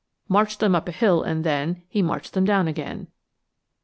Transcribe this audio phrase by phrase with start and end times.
[0.27, 3.05] marched them up a hill and then He marched them down again."